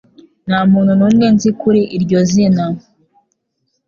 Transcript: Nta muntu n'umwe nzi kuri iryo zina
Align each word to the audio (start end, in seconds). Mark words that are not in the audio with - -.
Nta 0.47 0.59
muntu 0.71 0.91
n'umwe 0.99 1.25
nzi 1.35 1.49
kuri 1.61 1.81
iryo 1.97 2.19
zina 2.31 2.65